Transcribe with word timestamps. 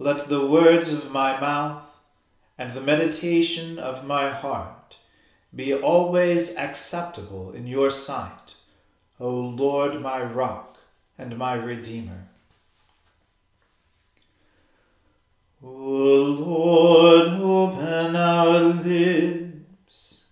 Let 0.00 0.28
the 0.28 0.46
words 0.46 0.92
of 0.92 1.10
my 1.10 1.40
mouth 1.40 2.04
and 2.56 2.72
the 2.72 2.80
meditation 2.80 3.80
of 3.80 4.06
my 4.06 4.30
heart 4.30 4.96
be 5.52 5.74
always 5.74 6.56
acceptable 6.56 7.50
in 7.50 7.66
your 7.66 7.90
sight, 7.90 8.54
O 9.18 9.28
Lord, 9.28 10.00
my 10.00 10.22
rock 10.22 10.78
and 11.18 11.36
my 11.36 11.54
redeemer. 11.54 12.28
O 15.64 15.68
Lord, 15.68 17.28
open 17.28 18.14
our 18.14 18.60
lips, 18.60 20.26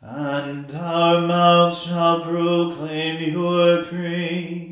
and 0.00 0.74
our 0.74 1.20
mouth 1.20 1.76
shall 1.76 2.22
proclaim 2.22 3.34
your 3.34 3.84
praise. 3.84 4.71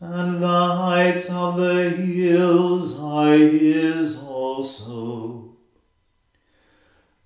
and 0.00 0.42
the 0.42 0.46
heights 0.46 1.30
of 1.30 1.56
the 1.56 1.90
hills 1.90 3.00
are 3.00 3.36
his 3.36 4.22
also. 4.22 5.56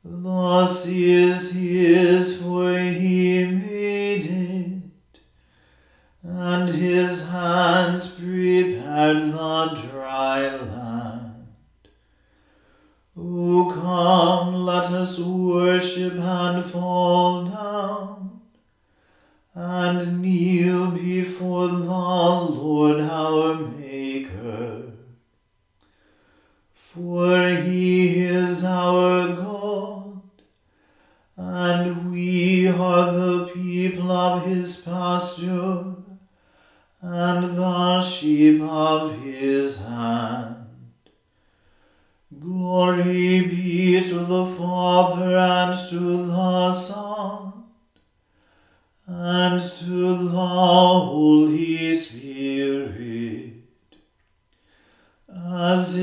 Thus 0.04 0.86
is 0.86 1.54
his, 1.54 2.42
for 2.42 2.76
he 2.78 3.44
made 3.44 4.24
it, 4.24 5.20
and 6.22 6.68
his 6.68 7.30
hands 7.30 8.14
prepared 8.18 9.32
the 9.32 9.80
dry 9.90 10.56
land. 10.56 11.46
O 13.16 13.70
come, 13.72 14.21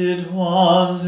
it 0.10 0.32
was 0.32 1.06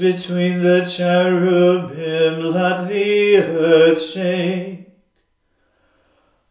Between 0.00 0.62
the 0.62 0.84
cherubim, 0.84 2.50
let 2.50 2.88
the 2.88 3.36
earth 3.38 4.02
shake. 4.02 4.88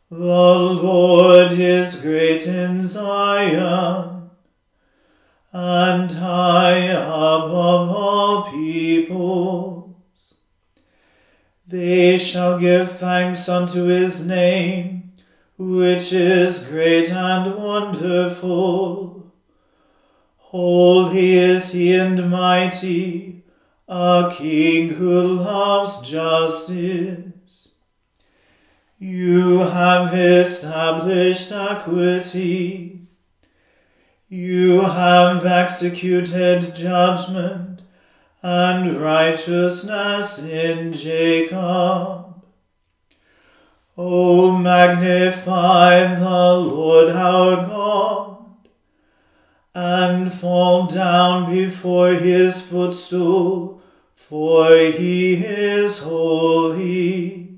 The 0.10 0.18
Lord 0.18 1.54
is 1.54 2.02
great 2.02 2.48
in 2.48 2.84
Zion 2.84 4.30
and 5.52 6.12
high 6.12 6.86
above 6.86 7.90
all 7.90 8.52
peoples. 8.52 9.94
They 11.68 12.18
shall 12.18 12.60
give 12.60 12.92
thanks 12.92 13.50
unto 13.50 13.86
his 13.86 14.28
name, 14.28 15.14
which 15.58 16.14
is 16.14 16.68
great 16.68 17.10
and 17.12 17.56
wonderful. 17.56 19.32
Holy 20.38 21.34
is 21.34 21.72
he 21.72 21.96
and 21.96 22.30
mighty, 22.30 23.33
a 23.88 24.34
king 24.36 24.90
who 24.90 25.22
loves 25.22 26.08
justice. 26.08 27.70
You 28.98 29.60
have 29.60 30.14
established 30.14 31.52
equity 31.52 32.94
you 34.34 34.82
have 34.82 35.46
executed 35.46 36.76
judgment 36.76 37.84
and 38.42 39.00
righteousness 39.00 40.44
in 40.44 40.92
Jacob. 40.92 42.42
O 43.96 44.58
magnify 44.58 46.16
the 46.16 46.54
Lord 46.58 47.10
our 47.10 47.58
God, 47.58 48.33
and 49.74 50.32
fall 50.32 50.88
down 50.88 51.54
before 51.54 52.14
his 52.14 52.62
footstool, 52.62 53.82
for 54.16 54.76
he 54.76 55.36
is 55.36 56.00
holy. 56.00 57.58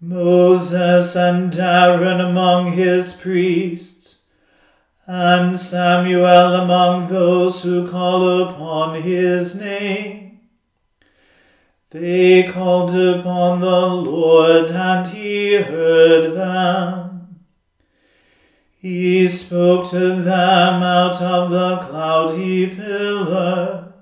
Moses 0.00 1.14
and 1.16 1.56
Aaron 1.56 2.20
among 2.20 2.72
his 2.72 3.12
priests, 3.12 4.26
and 5.06 5.58
Samuel 5.58 6.54
among 6.54 7.08
those 7.08 7.62
who 7.62 7.90
call 7.90 8.42
upon 8.42 9.02
his 9.02 9.54
name 9.60 10.22
they 11.92 12.44
called 12.44 12.96
upon 12.96 13.60
the 13.60 13.86
Lord, 13.86 14.70
and 14.70 15.06
he 15.08 15.56
heard 15.56 16.34
them. 16.34 17.01
He 18.82 19.28
spoke 19.28 19.88
to 19.90 20.20
them 20.22 20.82
out 20.82 21.22
of 21.22 21.50
the 21.50 21.76
cloudy 21.86 22.66
pillar. 22.66 23.92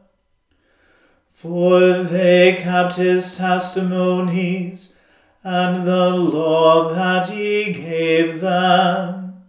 For 1.34 2.02
they 2.02 2.54
kept 2.58 2.94
his 2.94 3.36
testimonies 3.36 4.96
and 5.44 5.86
the 5.86 6.08
law 6.16 6.94
that 6.94 7.26
he 7.26 7.74
gave 7.74 8.40
them. 8.40 9.42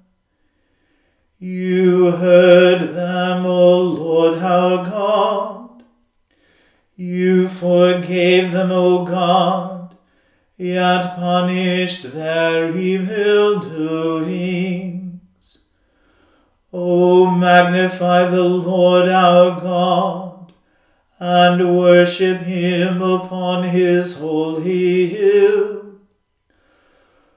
You 1.40 2.12
heard 2.12 2.94
them, 2.94 3.46
O 3.46 3.80
Lord 3.80 4.38
our 4.40 4.84
God. 4.84 5.84
You 6.98 7.48
forgave 7.48 8.52
them, 8.52 8.74
O 8.74 9.06
God, 9.06 9.96
yet 10.58 11.16
punished 11.16 12.12
their 12.12 12.76
evil 12.76 13.60
doings. 13.60 15.01
O 16.74 17.30
magnify 17.30 18.28
the 18.28 18.44
Lord 18.44 19.10
our 19.10 19.60
God, 19.60 20.54
and 21.20 21.78
worship 21.78 22.40
him 22.40 23.02
upon 23.02 23.64
his 23.64 24.18
holy 24.18 25.08
hill. 25.08 26.00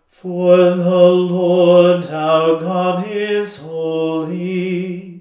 For 0.09 0.57
the 0.57 1.09
Lord 1.11 2.07
our 2.07 2.61
God 2.61 3.07
is 3.09 3.59
holy. 3.59 5.21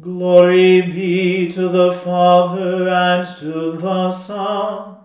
Glory 0.00 0.80
be 0.82 1.50
to 1.52 1.68
the 1.68 1.92
Father 1.92 2.88
and 2.88 3.24
to 3.38 3.72
the 3.72 4.10
Son 4.10 4.96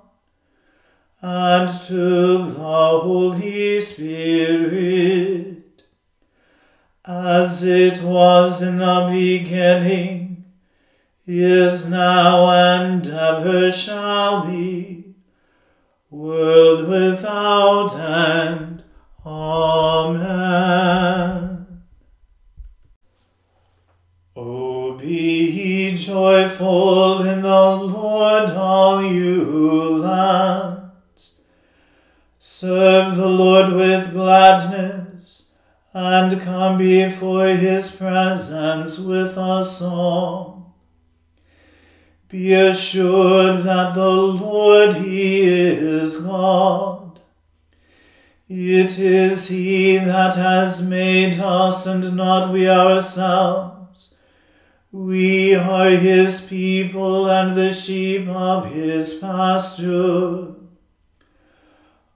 and 1.21 1.69
to 1.69 2.37
the 2.37 2.99
Holy 3.03 3.79
Spirit, 3.79 4.78
as 7.59 7.65
it 7.65 8.01
was 8.01 8.61
in 8.61 8.77
the 8.77 9.09
beginning, 9.11 10.45
is 11.27 11.89
now, 11.89 12.49
and 12.49 13.05
ever 13.09 13.69
shall 13.69 14.45
be, 14.45 15.15
world 16.09 16.87
without 16.87 17.93
end. 17.95 18.83
Amen. 19.25 20.37
O 24.37 24.93
be 24.93 25.97
joyful 25.97 27.27
in 27.27 27.41
the 27.41 27.75
Lord, 27.75 28.51
all 28.51 29.03
you 29.03 29.97
lands. 29.97 31.41
Serve 32.37 33.17
the 33.17 33.27
Lord 33.27 33.73
with 33.73 34.13
gladness, 34.13 35.08
and 35.93 36.39
come 36.41 36.77
before 36.77 37.47
his 37.47 37.95
presence 37.95 38.99
with 38.99 39.35
a 39.37 39.63
song. 39.63 40.73
Be 42.27 42.53
assured 42.53 43.63
that 43.63 43.95
the 43.95 44.07
Lord, 44.07 44.95
he 44.97 45.41
is 45.41 46.17
God. 46.17 47.19
It 48.47 48.99
is 48.99 49.47
he 49.47 49.97
that 49.97 50.35
has 50.35 50.87
made 50.87 51.39
us, 51.39 51.87
and 51.87 52.15
not 52.15 52.51
we 52.51 52.69
ourselves. 52.69 54.15
We 54.91 55.55
are 55.55 55.89
his 55.89 56.45
people 56.47 57.29
and 57.29 57.55
the 57.55 57.73
sheep 57.73 58.27
of 58.27 58.71
his 58.71 59.15
pasture. 59.15 60.58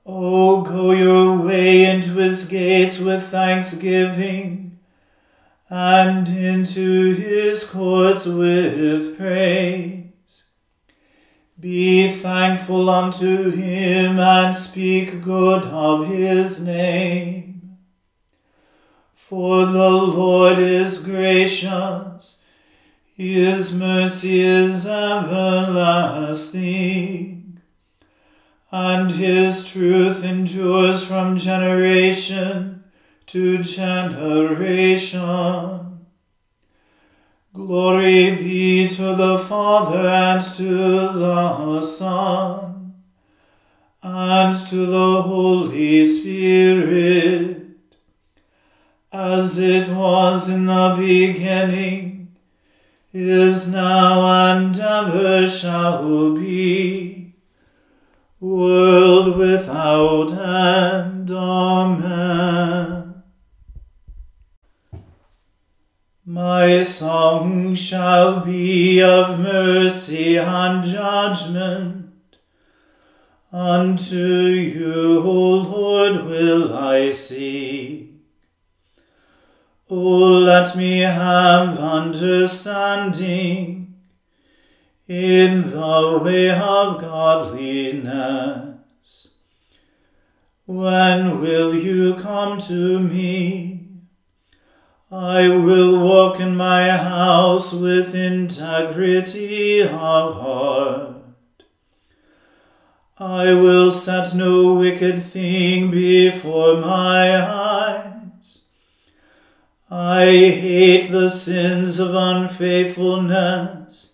Oh, 0.05 0.61
go 0.61 0.91
your 0.91 1.37
way 1.37 1.85
into 1.85 2.15
his 2.15 2.47
gates 2.47 2.99
with 2.99 3.23
thanksgiving, 3.23 4.79
and 5.69 6.27
into 6.27 7.13
his 7.15 7.63
courts 7.63 8.25
with 8.25 9.17
praise. 9.17 10.49
Be 11.59 12.09
thankful 12.09 12.89
unto 12.89 13.51
him, 13.51 14.19
and 14.19 14.55
speak 14.55 15.23
good 15.23 15.63
of 15.63 16.07
his 16.07 16.65
name. 16.65 17.77
For 19.13 19.65
the 19.65 19.89
Lord 19.89 20.59
is 20.59 21.03
gracious 21.03 22.43
his 23.15 23.77
mercy 23.77 24.41
is 24.41 24.87
everlasting, 24.87 25.53
and 28.73 29.11
his 29.11 29.69
truth 29.69 30.25
endures 30.25 31.05
from 31.05 31.37
generation 31.37 32.83
to 33.27 33.59
generation. 33.59 35.19
Glory 37.53 38.35
be 38.35 38.87
to 38.87 39.15
the 39.15 39.37
Father 39.37 40.09
and 40.09 40.41
to 40.55 40.63
the 40.65 41.83
Son 41.83 42.95
and 44.01 44.67
to 44.67 44.87
the 44.87 45.21
Holy 45.21 46.03
Spirit, 46.03 47.77
as 49.11 49.59
it 49.59 49.87
was 49.89 50.49
in 50.49 50.65
the 50.65 50.95
beginning 50.97 52.35
is 53.13 53.71
now 53.71 54.55
and 54.55 54.75
ever 54.79 55.47
shall 55.47 56.33
be, 56.33 57.02
world 58.43 59.37
without 59.37 60.31
end. 60.33 61.31
Amen. 61.31 63.23
My 66.25 66.83
song 66.83 67.75
shall 67.75 68.41
be 68.41 69.01
of 69.01 69.39
mercy 69.39 70.37
and 70.37 70.83
judgment. 70.83 72.11
Unto 73.51 74.17
you, 74.17 75.19
O 75.19 75.31
Lord, 75.75 76.25
will 76.25 76.75
I 76.75 77.11
sing. 77.11 78.21
O 79.89 79.95
let 79.95 80.75
me 80.75 80.99
have 80.99 81.77
understanding 81.77 83.82
in 85.07 85.69
the 85.69 86.19
way 86.23 86.49
of 86.49 87.01
godliness. 87.01 88.73
When 90.65 91.41
will 91.41 91.75
you 91.75 92.15
come 92.15 92.57
to 92.61 92.99
me? 92.99 93.87
I 95.11 95.49
will 95.49 95.99
walk 95.99 96.39
in 96.39 96.55
my 96.55 96.89
house 96.89 97.73
with 97.73 98.15
integrity 98.15 99.81
of 99.81 99.89
heart. 99.89 101.17
I 103.19 103.53
will 103.53 103.91
set 103.91 104.33
no 104.33 104.73
wicked 104.73 105.21
thing 105.21 105.91
before 105.91 106.77
my 106.77 107.39
eyes. 107.39 108.65
I 109.91 110.25
hate 110.25 111.11
the 111.11 111.29
sins 111.29 111.99
of 111.99 112.15
unfaithfulness. 112.15 114.12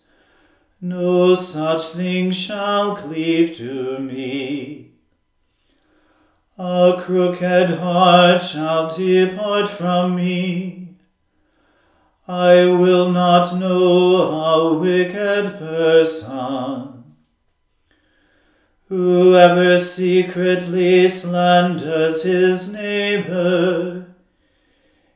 No 0.81 1.35
such 1.35 1.89
thing 1.89 2.31
shall 2.31 2.95
cleave 2.95 3.53
to 3.55 3.99
me. 3.99 4.91
A 6.57 7.01
crooked 7.01 7.71
heart 7.71 8.41
shall 8.41 8.89
depart 8.89 9.69
from 9.69 10.15
me. 10.15 10.95
I 12.29 12.65
will 12.65 13.11
not 13.11 13.57
know 13.57 14.17
a 14.21 14.73
wicked 14.75 15.57
person. 15.57 17.15
Whoever 18.87 19.79
secretly 19.79 21.09
slanders 21.09 22.23
his 22.23 22.71
neighbor, 22.73 24.05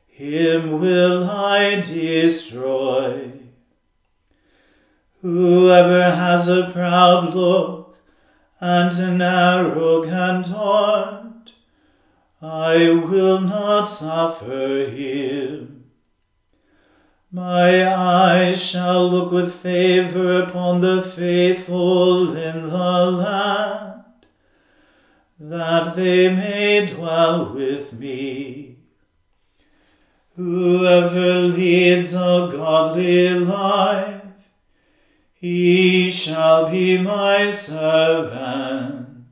him 0.08 0.80
will 0.80 1.24
I 1.30 1.80
destroy. 1.80 3.33
Whoever 5.24 6.02
has 6.02 6.48
a 6.48 6.70
proud 6.70 7.34
look 7.34 7.96
and 8.60 8.92
an 8.92 9.22
arrogant 9.22 10.48
heart. 10.48 11.52
I 12.42 12.90
will 12.90 13.40
not 13.40 13.84
suffer 13.84 14.84
him. 14.84 15.86
My 17.32 17.90
eyes 17.90 18.62
shall 18.62 19.08
look 19.08 19.32
with 19.32 19.54
favor 19.54 20.42
upon 20.42 20.82
the 20.82 21.00
faithful 21.00 22.36
in 22.36 22.64
the 22.64 23.10
land, 23.10 24.04
that 25.40 25.96
they 25.96 26.28
may 26.28 26.84
dwell 26.84 27.54
with 27.54 27.94
me. 27.94 28.76
Whoever 30.36 31.40
leads 31.40 32.12
a 32.12 32.50
godly 32.52 33.30
life, 33.30 34.23
he 35.44 36.10
shall 36.10 36.70
be 36.70 36.96
my 36.96 37.50
servant. 37.50 39.26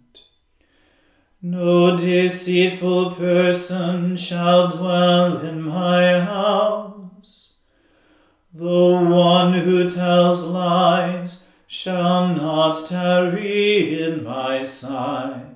No 1.41 1.97
deceitful 1.97 3.13
person 3.13 4.19
shall 4.19 4.69
dwell 4.69 5.39
in 5.39 5.63
my 5.63 6.21
house. 6.21 7.55
The 8.53 9.07
one 9.09 9.55
who 9.55 9.89
tells 9.89 10.45
lies 10.45 11.49
shall 11.67 12.29
not 12.29 12.87
tarry 12.87 14.03
in 14.03 14.23
my 14.23 14.63
sight. 14.65 15.47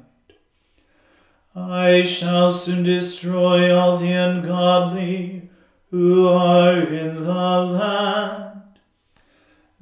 I 1.54 2.00
shall 2.00 2.50
soon 2.50 2.82
destroy 2.82 3.76
all 3.76 3.98
the 3.98 4.12
ungodly 4.12 5.50
who 5.90 6.26
are 6.28 6.80
in 6.80 7.24
the 7.24 7.62
land 7.62 8.45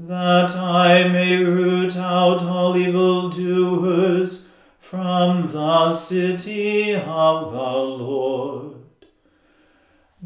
that 0.08 0.54
I 0.54 1.08
may 1.08 1.42
root 1.42 1.96
out 1.96 2.42
all 2.42 2.76
evildoers 2.76 4.50
from 4.78 5.50
the 5.50 5.92
city 5.92 6.94
of 6.94 7.52
the 7.52 7.72
Lord. 8.04 8.74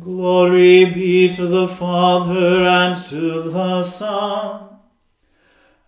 Glory 0.01 0.87
be 0.87 1.29
to 1.33 1.47
the 1.47 1.69
Father 1.69 2.65
and 2.65 2.97
to 3.07 3.43
the 3.51 3.85
Son 3.85 4.69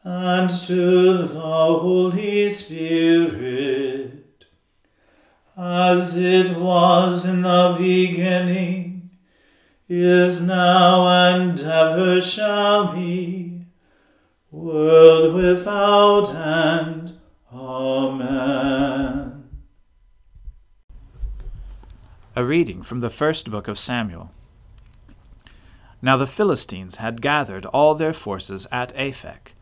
and 0.04 0.48
to 0.48 1.26
the 1.26 1.40
Holy 1.40 2.48
Spirit, 2.48 4.24
as 5.56 6.16
it 6.16 6.56
was 6.56 7.26
in 7.26 7.42
the 7.42 7.74
beginning, 7.76 9.10
is 9.88 10.46
now, 10.46 11.08
and 11.08 11.58
ever 11.58 12.20
shall 12.20 12.94
be 12.94 13.49
world 14.50 15.34
without 15.34 16.34
end. 16.34 17.18
Amen. 17.52 19.48
A 22.34 22.44
reading 22.44 22.82
from 22.82 23.00
the 23.00 23.10
first 23.10 23.50
book 23.50 23.68
of 23.68 23.78
Samuel. 23.78 24.32
Now 26.02 26.16
the 26.16 26.26
Philistines 26.26 26.96
had 26.96 27.22
gathered 27.22 27.66
all 27.66 27.94
their 27.94 28.12
forces 28.12 28.66
at 28.72 28.96
Aphek, 28.96 29.54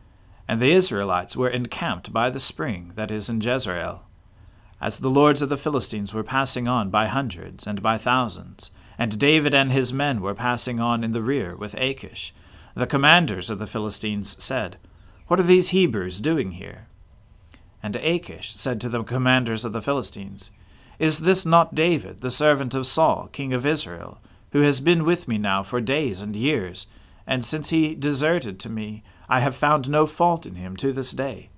and 0.47 0.59
the 0.59 0.71
Israelites 0.71 1.35
were 1.35 1.49
encamped 1.49 2.13
by 2.13 2.29
the 2.29 2.39
spring 2.39 2.93
that 2.95 3.11
is 3.11 3.29
in 3.29 3.41
Jezreel. 3.41 4.03
As 4.81 4.99
the 4.99 5.09
lords 5.09 5.41
of 5.41 5.49
the 5.49 5.57
Philistines 5.57 6.13
were 6.13 6.23
passing 6.23 6.67
on 6.67 6.89
by 6.89 7.07
hundreds 7.07 7.67
and 7.67 7.81
by 7.81 7.97
thousands, 7.97 8.71
and 8.97 9.19
David 9.19 9.53
and 9.53 9.71
his 9.71 9.91
men 9.91 10.21
were 10.21 10.33
passing 10.33 10.79
on 10.79 11.03
in 11.03 11.11
the 11.11 11.21
rear 11.21 11.55
with 11.55 11.75
Achish, 11.75 12.33
the 12.75 12.87
commanders 12.87 13.49
of 13.49 13.59
the 13.59 13.67
Philistines 13.67 14.41
said, 14.41 14.77
What 15.27 15.39
are 15.39 15.43
these 15.43 15.69
Hebrews 15.69 16.21
doing 16.21 16.51
here? 16.51 16.87
And 17.81 17.95
Achish 17.95 18.51
said 18.51 18.79
to 18.81 18.89
the 18.89 19.03
commanders 19.03 19.65
of 19.65 19.73
the 19.73 19.81
Philistines, 19.81 20.51
Is 20.99 21.19
this 21.19 21.45
not 21.45 21.75
David, 21.75 22.19
the 22.19 22.29
servant 22.29 22.73
of 22.75 22.85
Saul, 22.85 23.29
king 23.31 23.53
of 23.53 23.65
Israel, 23.65 24.19
who 24.51 24.61
has 24.61 24.81
been 24.81 25.05
with 25.05 25.27
me 25.27 25.37
now 25.37 25.63
for 25.63 25.81
days 25.81 26.21
and 26.21 26.35
years, 26.35 26.87
and 27.25 27.43
since 27.45 27.69
he 27.69 27.95
deserted 27.95 28.59
to 28.59 28.69
me, 28.69 29.03
I 29.27 29.39
have 29.39 29.55
found 29.55 29.89
no 29.89 30.05
fault 30.05 30.45
in 30.45 30.55
him 30.55 30.75
to 30.77 30.91
this 30.91 31.11
day? 31.11 31.49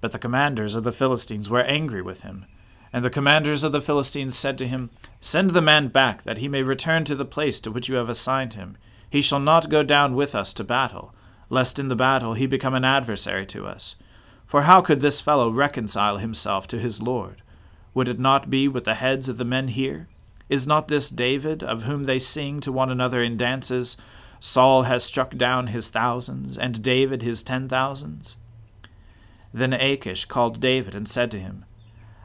But 0.00 0.12
the 0.12 0.18
commanders 0.18 0.76
of 0.76 0.84
the 0.84 0.92
Philistines 0.92 1.50
were 1.50 1.62
angry 1.62 2.02
with 2.02 2.22
him. 2.22 2.46
And 2.92 3.04
the 3.04 3.10
commanders 3.10 3.62
of 3.62 3.72
the 3.72 3.82
Philistines 3.82 4.36
said 4.36 4.58
to 4.58 4.66
him, 4.66 4.90
Send 5.20 5.50
the 5.50 5.62
man 5.62 5.88
back, 5.88 6.22
that 6.24 6.38
he 6.38 6.48
may 6.48 6.62
return 6.62 7.04
to 7.04 7.14
the 7.14 7.24
place 7.24 7.60
to 7.60 7.70
which 7.70 7.88
you 7.88 7.96
have 7.96 8.08
assigned 8.08 8.54
him 8.54 8.76
he 9.10 9.20
shall 9.20 9.40
not 9.40 9.68
go 9.68 9.82
down 9.82 10.14
with 10.14 10.34
us 10.34 10.52
to 10.54 10.64
battle, 10.64 11.12
lest 11.48 11.78
in 11.78 11.88
the 11.88 11.96
battle 11.96 12.34
he 12.34 12.46
become 12.46 12.74
an 12.74 12.84
adversary 12.84 13.44
to 13.44 13.66
us. 13.66 13.96
For 14.46 14.62
how 14.62 14.80
could 14.80 15.00
this 15.00 15.20
fellow 15.20 15.50
reconcile 15.50 16.18
himself 16.18 16.66
to 16.68 16.78
his 16.78 17.02
Lord? 17.02 17.42
Would 17.92 18.08
it 18.08 18.20
not 18.20 18.48
be 18.48 18.68
with 18.68 18.84
the 18.84 18.94
heads 18.94 19.28
of 19.28 19.36
the 19.36 19.44
men 19.44 19.68
here? 19.68 20.08
Is 20.48 20.66
not 20.66 20.88
this 20.88 21.10
David, 21.10 21.62
of 21.62 21.82
whom 21.82 22.04
they 22.04 22.18
sing 22.20 22.60
to 22.60 22.72
one 22.72 22.90
another 22.90 23.22
in 23.22 23.36
dances, 23.36 23.96
Saul 24.38 24.84
has 24.84 25.04
struck 25.04 25.36
down 25.36 25.68
his 25.68 25.90
thousands, 25.90 26.56
and 26.56 26.82
David 26.82 27.22
his 27.22 27.42
ten 27.42 27.68
thousands? 27.68 28.36
Then 29.52 29.72
Achish 29.72 30.24
called 30.24 30.60
David 30.60 30.94
and 30.94 31.08
said 31.08 31.30
to 31.32 31.40
him, 31.40 31.64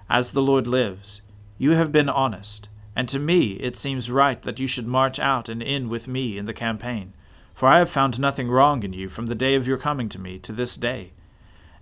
As 0.09 0.31
the 0.31 0.41
Lord 0.41 0.67
lives, 0.67 1.21
you 1.57 1.71
have 1.71 1.91
been 1.91 2.09
honest 2.09 2.69
and 2.95 3.09
to 3.09 3.19
me 3.19 3.53
it 3.53 3.75
seems 3.75 4.09
right 4.09 4.41
that 4.43 4.59
you 4.59 4.67
should 4.67 4.87
march 4.87 5.19
out 5.19 5.49
and 5.49 5.61
in 5.61 5.89
with 5.89 6.07
me 6.07 6.37
in 6.37 6.45
the 6.45 6.53
campaign, 6.53 7.13
for 7.53 7.67
I 7.67 7.79
have 7.79 7.89
found 7.89 8.19
nothing 8.19 8.49
wrong 8.49 8.83
in 8.83 8.93
you 8.93 9.09
from 9.09 9.27
the 9.27 9.35
day 9.35 9.55
of 9.55 9.67
your 9.67 9.77
coming 9.77 10.09
to 10.09 10.19
me 10.19 10.39
to 10.39 10.51
this 10.51 10.75
day. 10.75 11.11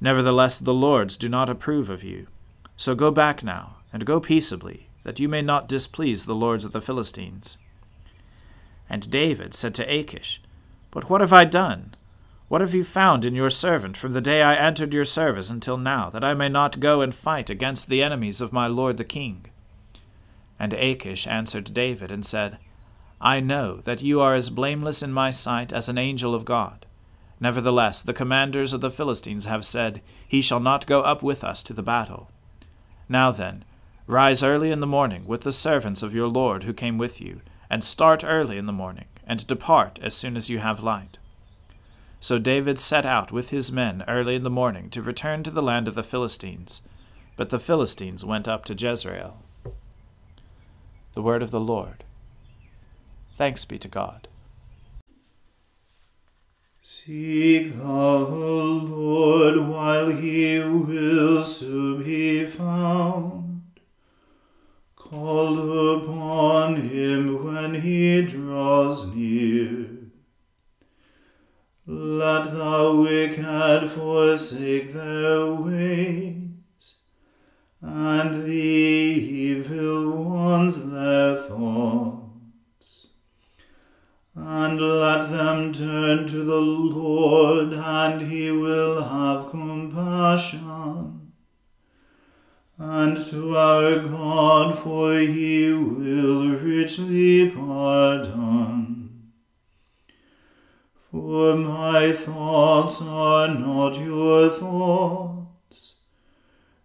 Nevertheless, 0.02 0.60
the 0.60 0.74
lords 0.74 1.16
do 1.18 1.30
not 1.30 1.50
approve 1.50 1.90
of 1.90 2.04
you. 2.04 2.28
So 2.76 2.96
go 2.96 3.12
back 3.12 3.44
now, 3.44 3.78
and 3.94 4.06
go 4.06 4.20
peaceably, 4.20 4.90
that 5.04 5.20
you 5.20 5.30
may 5.30 5.42
not 5.42 5.68
displease 5.68 6.26
the 6.26 6.36
lords 6.36 6.66
of 6.66 6.72
the 6.72 6.82
Philistines. 6.82 7.58
And 8.90 9.10
David 9.10 9.54
said 9.54 9.74
to 9.76 9.84
Achish, 9.84 10.42
But 10.92 11.10
what 11.10 11.22
have 11.22 11.34
I 11.34 11.46
done? 11.46 11.96
What 12.50 12.62
have 12.62 12.74
you 12.76 12.84
found 12.84 13.26
in 13.26 13.34
your 13.34 13.50
servant 13.50 13.98
from 13.98 14.12
the 14.12 14.22
day 14.22 14.42
I 14.42 14.56
entered 14.56 14.94
your 14.94 15.06
service 15.06 15.50
until 15.50 15.78
now, 15.78 16.10
that 16.10 16.24
I 16.24 16.34
may 16.34 16.50
not 16.50 16.80
go 16.80 17.02
and 17.02 17.16
fight 17.16 17.50
against 17.50 17.88
the 17.88 18.04
enemies 18.04 18.42
of 18.42 18.54
my 18.54 18.68
lord 18.68 18.98
the 18.98 19.04
king? 19.04 19.46
And 20.64 20.72
Achish 20.72 21.28
answered 21.28 21.74
David 21.74 22.10
and 22.10 22.26
said, 22.26 22.58
I 23.20 23.42
know 23.42 23.82
that 23.82 24.02
you 24.02 24.22
are 24.22 24.34
as 24.34 24.50
blameless 24.50 25.04
in 25.04 25.12
my 25.12 25.30
sight 25.30 25.74
as 25.74 25.90
an 25.90 25.98
angel 25.98 26.34
of 26.34 26.46
God. 26.46 26.86
Nevertheless, 27.38 28.02
the 28.02 28.14
commanders 28.14 28.72
of 28.72 28.80
the 28.80 28.90
Philistines 28.90 29.44
have 29.44 29.66
said, 29.66 30.02
He 30.26 30.42
shall 30.42 30.62
not 30.62 30.88
go 30.88 31.02
up 31.02 31.22
with 31.22 31.44
us 31.44 31.64
to 31.64 31.74
the 31.74 31.84
battle. 31.84 32.32
Now 33.10 33.30
then, 33.30 33.66
rise 34.08 34.42
early 34.42 34.72
in 34.72 34.80
the 34.80 34.88
morning 34.88 35.28
with 35.28 35.42
the 35.42 35.52
servants 35.52 36.02
of 36.02 36.16
your 36.16 36.30
Lord 36.30 36.64
who 36.64 36.72
came 36.72 36.98
with 36.98 37.20
you, 37.20 37.42
and 37.70 37.84
start 37.84 38.24
early 38.24 38.58
in 38.58 38.66
the 38.66 38.72
morning, 38.72 39.08
and 39.28 39.46
depart 39.46 40.00
as 40.02 40.14
soon 40.14 40.38
as 40.38 40.50
you 40.50 40.60
have 40.60 40.80
light. 40.80 41.18
So 42.22 42.40
David 42.40 42.80
set 42.80 43.06
out 43.06 43.34
with 43.34 43.50
his 43.50 43.70
men 43.70 44.06
early 44.08 44.36
in 44.36 44.44
the 44.44 44.50
morning 44.50 44.90
to 44.92 45.02
return 45.02 45.44
to 45.44 45.52
the 45.52 45.62
land 45.62 45.90
of 45.90 45.96
the 45.96 46.04
Philistines. 46.04 46.82
But 47.36 47.50
the 47.50 47.60
Philistines 47.60 48.24
went 48.24 48.48
up 48.48 48.64
to 48.64 48.74
Jezreel. 48.74 49.44
The 51.14 51.22
word 51.22 51.44
of 51.44 51.52
the 51.52 51.60
Lord. 51.60 52.04
Thanks 53.36 53.66
be 53.66 53.78
to 53.80 53.88
God. 53.88 54.28
Seek 56.82 57.78
the 57.78 57.84
Lord 57.84 59.68
while 59.68 60.10
he 60.10 60.60
wills 60.60 61.60
to 61.60 62.04
be 62.04 62.46
found. 62.46 63.62
Call 64.96 65.98
upon 65.98 66.78
him 66.78 67.44
when 67.44 67.76
he 67.76 68.24
draws 68.24 69.06
near. 69.14 69.90
Let 71.86 72.52
the 72.52 72.96
wicked 72.96 73.92
forsake 73.92 74.94
their 74.94 75.54
way 75.54 76.43
and 77.84 78.46
the 78.46 78.50
evil 78.50 80.10
ones 80.12 80.90
their 80.90 81.36
thoughts. 81.36 83.08
And 84.36 84.80
let 84.80 85.30
them 85.30 85.74
turn 85.74 86.26
to 86.28 86.44
the 86.46 86.62
Lord, 86.62 87.74
and 87.74 88.22
he 88.22 88.52
will 88.52 89.04
have 89.04 89.52
compassion. 89.52 91.34
And 92.78 93.18
to 93.18 93.58
our 93.58 94.00
God, 94.00 94.78
for 94.80 95.18
he 95.20 95.74
will 95.74 96.56
richly 96.56 97.50
pardon. 97.50 99.32
For 100.96 101.56
my 101.58 102.14
thoughts 102.14 103.02
are 103.02 103.50
not 103.50 104.00
your 104.00 104.50
thoughts 104.50 105.33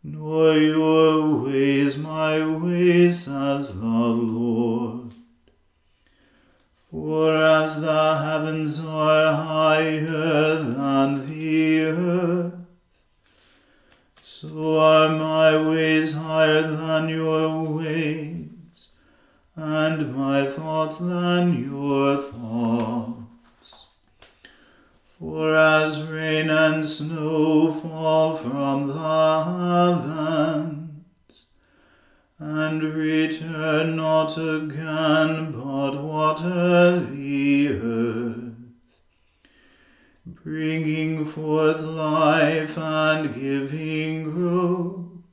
nor 0.02 0.54
your 0.54 1.44
ways 1.44 1.96
my 1.96 2.44
ways, 2.46 3.28
as 3.28 3.78
the 3.80 3.86
Lord. 3.86 5.12
For 6.90 7.36
as 7.44 7.80
the 7.80 8.16
heavens 8.16 8.80
are 8.84 9.34
higher 9.34 10.56
than 10.56 11.28
the 11.28 11.80
earth, 11.84 12.54
so 14.22 14.78
are 14.78 15.10
my 15.10 15.68
ways 15.68 16.14
higher 16.14 16.62
than 16.62 17.08
your 17.08 17.62
ways, 17.64 18.88
and 19.54 20.16
my 20.16 20.46
thoughts 20.46 20.98
than 20.98 21.62
your 21.62 22.16
thoughts. 22.16 23.27
For 25.18 25.56
as 25.56 26.04
rain 26.04 26.48
and 26.48 26.86
snow 26.86 27.72
fall 27.72 28.36
from 28.36 28.86
the 28.86 29.44
heavens, 30.54 31.46
and 32.38 32.84
return 32.84 33.96
not 33.96 34.38
again, 34.38 35.50
but 35.50 36.00
water 36.00 37.00
the 37.00 37.68
earth, 37.68 38.54
bringing 40.24 41.24
forth 41.24 41.80
life 41.80 42.78
and 42.78 43.34
giving 43.34 44.30
growth, 44.30 45.24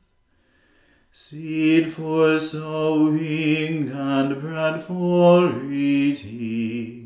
seed 1.12 1.92
for 1.92 2.39
sowing 2.39 3.89
and 3.89 4.42
bread 4.42 4.82
for 4.82 5.62
eating. 5.72 7.05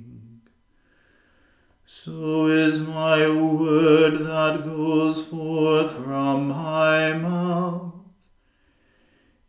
So 2.01 2.46
is 2.46 2.79
my 2.79 3.29
word 3.29 4.20
that 4.20 4.63
goes 4.63 5.25
forth 5.25 5.91
from 5.91 6.48
my 6.48 7.12
mouth. 7.12 7.94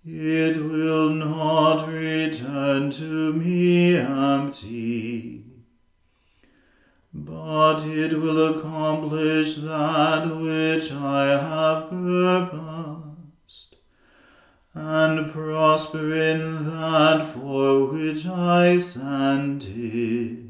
It 0.05 0.57
will 0.57 1.11
not 1.11 1.87
return 1.87 2.91
to 2.91 3.33
me 3.33 3.97
empty 3.97 5.45
but 7.13 7.85
it 7.87 8.13
will 8.15 8.59
accomplish 8.59 9.57
that 9.57 10.27
which 10.27 10.93
I 10.93 11.27
have 11.27 11.91
purposed, 11.91 13.77
and 14.75 15.31
prosper 15.31 16.15
in 16.15 16.65
that 16.67 17.27
for 17.27 17.87
which 17.87 18.27
I 18.27 18.77
sent 18.79 19.69
it. 19.69 20.50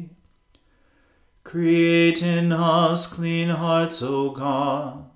Create 1.51 2.23
in 2.23 2.53
us 2.53 3.07
clean 3.07 3.49
hearts, 3.49 4.01
O 4.01 4.29
God 4.29 5.11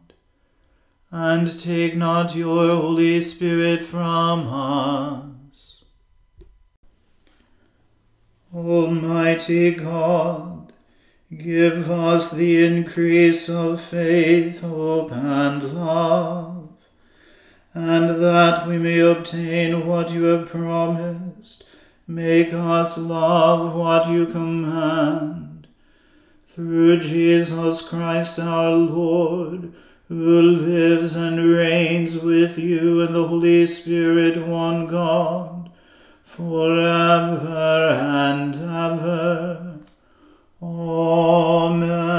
and 1.17 1.57
take 1.57 1.95
not 1.95 2.35
your 2.35 2.75
Holy 2.75 3.21
Spirit 3.21 3.81
from 3.81 4.49
us. 4.49 5.85
Almighty 8.53 9.71
God, 9.71 10.73
give 11.33 11.89
us 11.89 12.31
the 12.31 12.65
increase 12.65 13.47
of 13.47 13.79
faith, 13.79 14.59
hope, 14.59 15.13
and 15.13 15.63
love, 15.73 16.69
and 17.73 18.21
that 18.21 18.67
we 18.67 18.77
may 18.77 18.99
obtain 18.99 19.87
what 19.87 20.11
you 20.11 20.23
have 20.23 20.49
promised, 20.49 21.63
make 22.07 22.53
us 22.53 22.97
love 22.97 23.73
what 23.73 24.09
you 24.09 24.25
command. 24.25 25.54
Through 26.55 26.99
Jesus 27.01 27.81
Christ 27.81 28.39
our 28.39 28.71
Lord, 28.71 29.73
who 30.07 30.41
lives 30.41 31.13
and 31.17 31.53
reigns 31.53 32.17
with 32.17 32.57
you 32.57 33.01
in 33.01 33.11
the 33.11 33.27
Holy 33.27 33.65
Spirit, 33.65 34.37
one 34.47 34.87
God, 34.87 35.69
forever 36.23 37.89
and 37.99 38.55
ever. 38.55 39.79
Amen. 40.61 42.15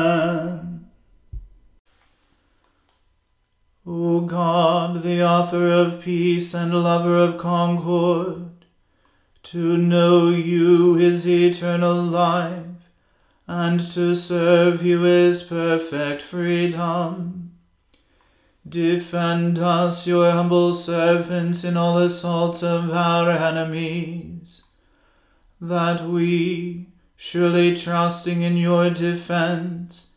O 3.86 4.20
God, 4.20 5.02
the 5.02 5.24
author 5.26 5.66
of 5.66 6.02
peace 6.02 6.52
and 6.52 6.74
lover 6.74 7.16
of 7.16 7.38
concord, 7.38 8.50
to 9.44 9.78
know 9.78 10.28
you 10.28 10.98
is 10.98 11.26
eternal 11.26 11.94
life, 11.94 12.65
and 13.46 13.78
to 13.78 14.14
serve 14.14 14.84
you 14.84 15.04
is 15.04 15.42
perfect 15.42 16.22
freedom. 16.22 17.52
Defend 18.68 19.60
us, 19.60 20.08
your 20.08 20.32
humble 20.32 20.72
servants, 20.72 21.62
in 21.62 21.76
all 21.76 21.98
assaults 21.98 22.64
of 22.64 22.90
our 22.90 23.30
enemies, 23.30 24.64
that 25.60 26.02
we, 26.02 26.88
surely 27.16 27.76
trusting 27.76 28.42
in 28.42 28.56
your 28.56 28.90
defense, 28.90 30.14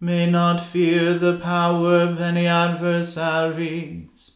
may 0.00 0.28
not 0.28 0.60
fear 0.60 1.14
the 1.14 1.38
power 1.38 2.00
of 2.00 2.20
any 2.20 2.48
adversaries. 2.48 4.32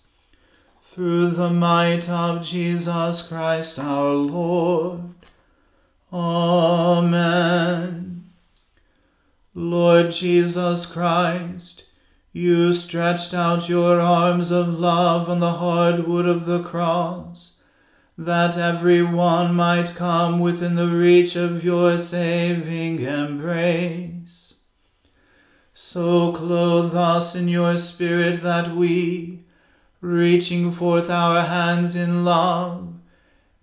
Through 0.81 1.31
the 1.31 1.51
might 1.51 2.09
of 2.09 2.45
Jesus 2.45 3.27
Christ 3.27 3.81
our 3.81 4.13
Lord. 4.13 5.13
Amen. 6.13 8.16
Lord 9.59 10.13
Jesus 10.13 10.85
Christ, 10.85 11.85
you 12.35 12.75
stretched 12.75 13.33
out 13.33 13.71
your 13.71 14.03
arms 14.03 14.51
of 14.51 14.79
love 14.79 15.31
on 15.31 15.39
the 15.41 15.55
hard 15.55 16.07
wood 16.07 16.27
of 16.27 16.45
the 16.45 16.63
cross, 16.63 17.63
that 18.19 18.59
every 18.59 19.03
one 19.03 19.55
might 19.55 19.95
come 19.97 20.41
within 20.41 20.75
the 20.75 20.89
reach 20.89 21.37
of 21.37 21.65
your 21.65 21.97
saving 21.97 22.99
embrace. 23.01 24.57
So 25.73 26.33
clothe 26.33 26.95
us 26.95 27.35
in 27.35 27.49
your 27.49 27.79
Spirit 27.79 28.43
that 28.43 28.77
we, 28.77 29.47
reaching 30.03 30.71
forth 30.71 31.09
our 31.09 31.45
hands 31.45 31.97
in 31.97 32.27
love, 32.27 32.96